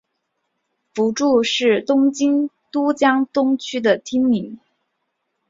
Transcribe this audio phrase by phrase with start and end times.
[0.95, 4.59] 福住是东京都江东区的町名。